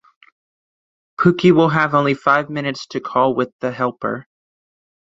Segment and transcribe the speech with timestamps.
[1.19, 4.25] Pookie will have only five minutes to call with the helper.